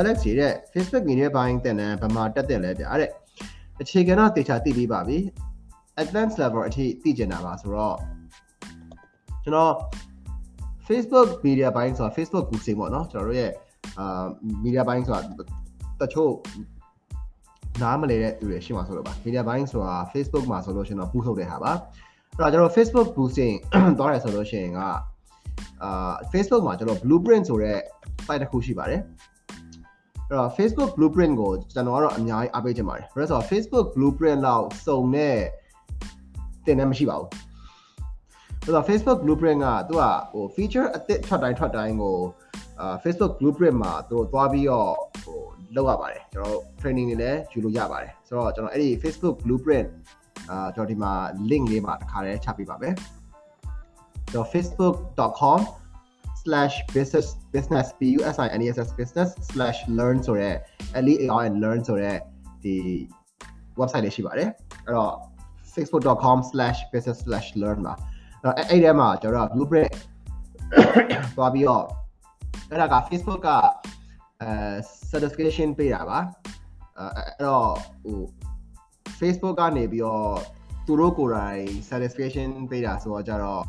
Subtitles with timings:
[0.00, 3.10] Alex ရဲ့ Facebook media buying တင်တယ်ဘယ်မှာတက်တယ်လဲဗျာတဲ့
[3.80, 5.18] အခြေခံတော့တေချာသိပြီးပါပြီ
[6.02, 7.96] advanced level အထိသိကျင်တာပါဆိုတော့
[9.44, 9.72] ကျွန်တော်
[10.86, 13.52] Facebook media buying ဆိုတာ Facebook boosting ပေါ့နော်ကျွန်တော်တို့ရဲ့
[13.98, 14.24] အာ
[14.64, 15.20] media buying ဆိုတာ
[16.00, 16.32] တချို့
[17.82, 21.72] နားမလည်တဲ့သူတွေရှိမှာဆိုလို့ပါ media buying ဆိုတာ Facebook မှာဆိုလို့ရှိရင်တော့ boost လုပ်တဲ့ဟာပါ
[22.38, 23.54] အဲ့တော့ကျွန်တော် Facebook boosting
[23.98, 24.80] သွားရဆိုလို့ရှိရင်က
[25.82, 27.78] အာ Facebook မှာကျွန်တော် blueprint ဆိုတဲ့
[28.26, 29.00] site တစ်ခုရှိပါတယ်
[30.32, 35.36] အဲ့တော့ Facebook blueprint ကိုကျွန်တော်ကတော့အများကြီးအားပေးချင်ပါတယ်။ဘာလို့လဲဆိုတော့ Facebook blueprint လောက်စုံတဲ့
[36.66, 37.28] တင်နေမရှိပါဘူး။
[38.64, 42.16] အဲ့တော့ Facebook blueprint ကသူကဟို feature အသစ်ထွက်တိုင်းထွက်တိုင်းကို
[42.80, 44.90] အာ Facebook blueprint မှာသူတို့သွားပြီးတော့
[45.24, 45.38] ဟို
[45.74, 49.88] လောက်ရပါတယ်ကျွန်တော် training တွေလည်းယူလို့ရပါတယ်ဆိုတော့ကျွန်တော်အဲ့ဒီ Facebook blueprint
[50.50, 51.12] အာကျွန်တော်ဒီမှာ
[51.50, 52.94] link လေးမှာတစ်ခါတည်းချပေးပါမယ်
[54.32, 55.60] ကျွန်တော် facebook.com
[56.42, 60.50] slash business business b u s i n e s s business slash learn ဆိုရဲ
[61.06, 62.12] l e a r n learn ဆိုရဲ
[62.64, 62.76] ဒီ
[63.78, 64.50] website လေးရှိပါတယ်
[64.86, 65.14] အဲ့တော့
[65.74, 67.94] facebook.com slash business slash learn ပါ
[68.44, 69.92] အဲ့အဲ့ထဲမှာကျွန်တော် blueprint
[71.36, 71.84] သွားပြီးတော့
[72.70, 73.50] အဲ့ဒါက Facebook က
[74.42, 74.50] အဲ
[75.10, 76.18] certification ပေးတာပါ
[76.98, 77.68] အဲ့တော့
[78.02, 78.20] ဟို
[79.18, 80.36] Facebook ကနေပြီးတော့
[80.86, 83.62] သူတို့ကိုယ်တိုင် certification ပေးတာဆိုတော့ကြတော့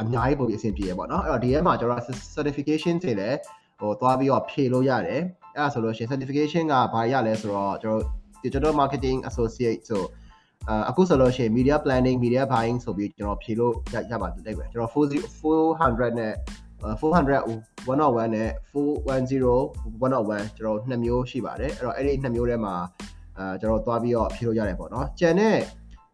[0.00, 2.02] အများကြီးပုံပြီးအဆင်ပြေရပေါ့နော်အဲ့တော့ဒီထဲမှာကျွန်တော်
[2.36, 3.38] certification တွေလည်း
[3.80, 5.22] ဟိုသွားပြီးတော့ဖြည့်လို့ရတယ်
[5.56, 8.02] အဲ့ဒါဆိုလို့ရှိရင် certification ကဘာရလဲဆိုတော့ကျွန်တော်
[8.44, 10.04] digital marketing associate ဆို
[10.88, 16.32] အခုဆိုလို့ရှိရင် media planning media buying ဆိုပြီးကျွန်တော်ဖြည့်လို့ရရပါတယ်တဲ့ကျွန်တော်400နဲ့
[17.00, 17.40] 400
[17.86, 19.20] 101နဲ့410
[20.00, 22.74] 101ကျွန်တော်နှစ်မျိုးရှိပါတယ်အဲ့တော့အဲ့ဒီနှစ်မျိုးထဲမှာ
[23.38, 25.58] အဲကျွန်တော်သွားပြီးတော့ဖြည့်လို့ရတယ်ပေါ့နော်ကျန်တဲ့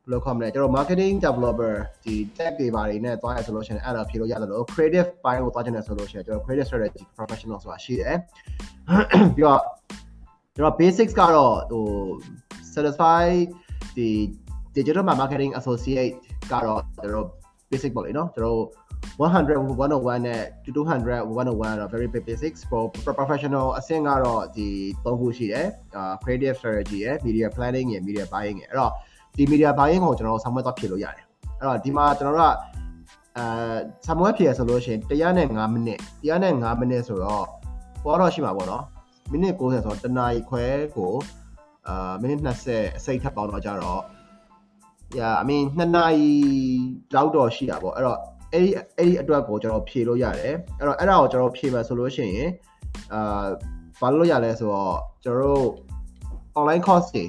[0.03, 8.17] ဘယ်လိုခေါ်မလဲကျွန်တော် marketing developer ဒီ tech တွေဘာတွေနဲ့သွားရဆိုလို့ရှိရင်အဲ့ဒါဖြည့်လို့ရတယ်လို့ creative ဘိုင်းကိုသွားချင်တယ်ဆိုလို့ရှိရင်ကျွန်တော် creative strategy professional ဆိုတာရှိတယ်
[9.36, 9.61] ပြီးတော့
[10.56, 11.87] ကျွန်တော် basics ကတော့ဟို
[12.75, 13.41] certified
[13.97, 14.09] ဒီ
[14.77, 16.15] digital marketing associate
[16.53, 17.28] ကတော့ကျွန်တော်
[17.71, 18.60] basic ပေါ့လေနော်ကျွန်တော်
[19.19, 22.82] 100 101နဲ့200 101တော့ very basics for
[23.19, 24.69] professional အဆင့်ကတော့ဒီ
[25.04, 28.93] ၃ခုရှိတယ်အာ creative strategy ရယ် media planning ရယ် media buying ရယ်အဲ့တော့
[29.37, 31.25] ဒီ media buying ကိုကျွန်တော်ဆောင်မွဲသွားဖြည့်လို့ရတယ်
[31.59, 32.56] အဲ့တော့ဒီမှာကျွန်တော်တို့က
[33.37, 33.44] အဲ
[34.06, 35.98] ဆောင်မွဲဖြည့်ရဆိုလို့ရှိရင်105မိနစ်
[36.28, 37.47] 105မိနစ်ဆိုတော့
[38.04, 38.84] ပေါ်တော့ရှိမှာပေါ့နော်
[39.31, 40.65] မိနစ်60ဆိုတော့တနာရီခွဲ
[40.97, 41.12] ကို
[41.88, 44.03] အာမိနစ်20အစိတ်ထပ်ပေါင်းတော့ကြတော့
[45.19, 46.31] yeah i mean 2နာရီ
[47.15, 48.19] လောက်တော့ရှိတာပေါ့အဲ့တော့
[48.53, 52.50] အဲ့ဒီအဲ့ဒီအတွက်ကိုကျွန်တော်ဖြည့်လို့ရတယ်အဲ့တော့အဲ့ဒါကိုကျွန်တော်ဖြည့်မယ်ဆိုလို့ရှိရင်
[53.12, 53.47] အာ
[54.00, 55.66] ဘာလို့ရလဲဆိုတော့ကျွန်တော်တို့
[56.59, 57.25] online course တွေ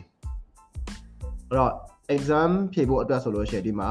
[1.50, 1.72] အဲ့တော့
[2.16, 3.90] exam ဖြေဖို့အတွက်ဆိုလို့ရှိရင်ဒီမှာ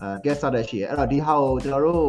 [0.00, 2.06] အဲ guest starter ရှိရဲအဲ့တော့ဒီဟာကိုကျွန်တော်တို့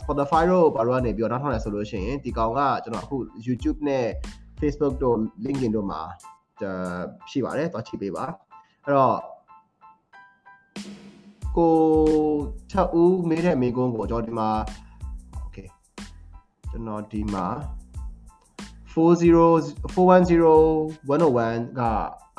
[0.00, 4.06] Spotify တို့ဘာလို့ကနေပြီးတော့နောက်ထောင်ရဆိုလို့ရှိရင်ဒီကောင်ကကျွန်တော်အခု YouTube နဲ့
[4.60, 6.00] Facebook တို့ LinkedIn တို့မှာ
[7.30, 8.24] ရှိပါတယ်သွားချိန်ပေးပါ
[8.84, 9.18] အဲ့တော့
[11.56, 11.74] ကို
[12.70, 14.48] ချက်ဦးမေးတဲ့မိကုန်းကိုကျွန်တော်ဒီမှာ
[15.44, 15.68] okay
[16.70, 17.46] ကျွန်တော်ဒီမှာ
[18.92, 21.80] 410 410 101က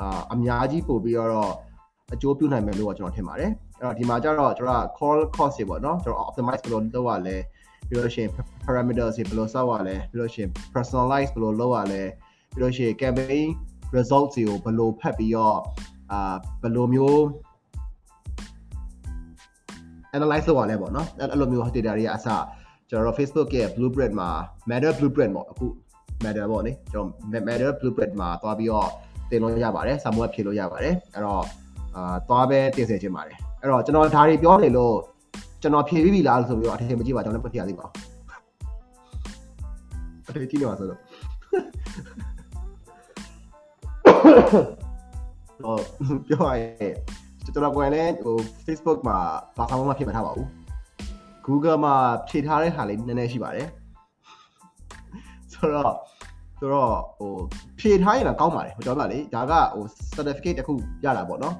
[0.00, 1.52] အာအများကြီးပို့ပြီးတော့
[2.14, 7.36] အကျိုးပြုနိုင်မယ်လို့ကျွန်တော်ထင်ပါတယ်အဲ့တော့ဒီမှာကျတော့ကျွန်တော် call cost တွေပေါ့နော်ကျွန်တော် optimize ဘယ်လိုလုပ်ရလဲ
[7.88, 8.30] ပြီးလို့ရှိရင်
[8.64, 12.02] parameters တွေဘယ်လိုစောက်ရလဲပြီးလို့ရှိရင် personalize ဘယ်လိုလုပ်ရလဲ
[12.52, 13.46] ပြီးလို့ရှိရင် campaign
[13.96, 15.58] results တွေကိုဘယ်လိုဖတ်ပြီးတော့
[16.12, 17.20] အာဘယ်လိုမျိုး
[20.16, 22.28] analyze လုပ်ရလဲပေါ့နော်အဲ့လိုမျိုး data တွေကအစ
[22.88, 24.28] ကျွန်တော်တို့ Facebook ရဲ့ blueprint မှာ
[24.68, 25.66] matter blueprint ပေါ့အခု
[26.24, 28.88] matter ပေါ့လေကျွန်တော် matter blueprint မှာသွားပြီးတော့
[29.30, 31.44] တင်လို့ရပါတယ်စာမွေးဖြည့်လို့ရပါတယ်အဲ့တော့
[31.96, 34.94] အာသွားပဲတင်စေချင်ပါတယ်အဲ့တော့ကျွန်တော်ဒါတွေပြောနေလို့
[35.62, 37.94] ကျွန်တော်ဖြည့်ပြီးပြီလားဆိုပြီးတော့အထင်မကြီးပါကျွန်တော်လည်းမဖြည့်ရသေးပါဘူး
[40.28, 40.98] အထင်ကြီးနေပါဆိုတော့
[45.64, 45.76] ဟော
[46.28, 46.94] ပြောရရင်
[47.44, 49.18] ကျွန်တော်ကိုယ်လည်းဟို Facebook မှာ
[49.56, 50.46] ဘာမှမဖြစ်မထားပါဘူး
[51.46, 51.94] Google မှာ
[52.28, 53.68] ဖြည့်ထားတဲ့ဟာလေးနည်းနည်းရှိပါတယ်
[55.52, 55.94] ဆိုတော့
[56.58, 57.32] ဆိုတော့ဟို
[57.78, 59.84] ဖြည့်ထားရင်တော့ကောင်းပါတယ်ဟိုကြောင့်ပါလေဒါကဟို
[60.16, 60.74] certificate တစ်ခု
[61.04, 61.54] ရတာပေါ့နော်